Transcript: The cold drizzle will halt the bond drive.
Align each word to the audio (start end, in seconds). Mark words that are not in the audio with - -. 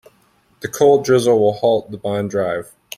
The 0.61 0.67
cold 0.67 1.05
drizzle 1.05 1.39
will 1.39 1.53
halt 1.53 1.91
the 1.91 1.97
bond 1.99 2.31
drive. 2.31 2.73